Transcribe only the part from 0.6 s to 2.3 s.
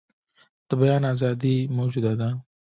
د بیان آزادي موجوده ده.